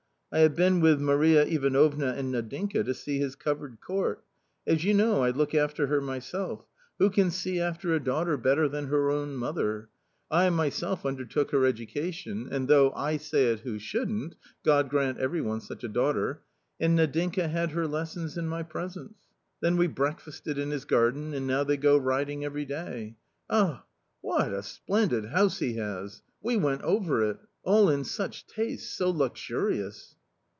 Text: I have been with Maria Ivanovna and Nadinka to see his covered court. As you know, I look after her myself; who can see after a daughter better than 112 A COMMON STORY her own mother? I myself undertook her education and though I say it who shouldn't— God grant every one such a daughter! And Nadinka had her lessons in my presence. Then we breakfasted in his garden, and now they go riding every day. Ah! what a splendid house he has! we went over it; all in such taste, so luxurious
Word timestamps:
I 0.33 0.39
have 0.39 0.55
been 0.55 0.79
with 0.79 1.01
Maria 1.01 1.43
Ivanovna 1.43 2.13
and 2.13 2.31
Nadinka 2.33 2.85
to 2.85 2.93
see 2.93 3.19
his 3.19 3.35
covered 3.35 3.81
court. 3.81 4.23
As 4.65 4.81
you 4.85 4.93
know, 4.93 5.23
I 5.23 5.31
look 5.31 5.53
after 5.53 5.87
her 5.87 5.99
myself; 5.99 6.63
who 6.99 7.09
can 7.09 7.31
see 7.31 7.59
after 7.59 7.93
a 7.93 7.99
daughter 7.99 8.37
better 8.37 8.69
than 8.69 8.85
112 8.85 8.87
A 8.87 8.95
COMMON 8.95 9.33
STORY 9.33 9.33
her 9.33 9.33
own 9.33 9.35
mother? 9.75 9.89
I 10.31 10.49
myself 10.51 11.05
undertook 11.05 11.51
her 11.51 11.65
education 11.65 12.47
and 12.49 12.69
though 12.69 12.93
I 12.93 13.17
say 13.17 13.47
it 13.51 13.59
who 13.59 13.77
shouldn't— 13.77 14.37
God 14.63 14.87
grant 14.87 15.17
every 15.17 15.41
one 15.41 15.59
such 15.59 15.83
a 15.83 15.89
daughter! 15.89 16.43
And 16.79 16.95
Nadinka 16.97 17.49
had 17.49 17.71
her 17.71 17.85
lessons 17.85 18.37
in 18.37 18.47
my 18.47 18.63
presence. 18.63 19.19
Then 19.59 19.75
we 19.75 19.87
breakfasted 19.87 20.57
in 20.57 20.71
his 20.71 20.85
garden, 20.85 21.33
and 21.33 21.45
now 21.45 21.65
they 21.65 21.75
go 21.75 21.97
riding 21.97 22.45
every 22.45 22.63
day. 22.63 23.17
Ah! 23.49 23.83
what 24.21 24.53
a 24.53 24.63
splendid 24.63 25.25
house 25.25 25.59
he 25.59 25.73
has! 25.73 26.21
we 26.41 26.55
went 26.55 26.83
over 26.83 27.29
it; 27.31 27.37
all 27.63 27.89
in 27.89 28.05
such 28.05 28.47
taste, 28.47 28.95
so 28.95 29.09
luxurious 29.09 30.15